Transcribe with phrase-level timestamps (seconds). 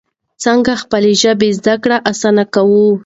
[0.43, 2.87] څنګه خپله ژبه زده کړه اسانه کوي؟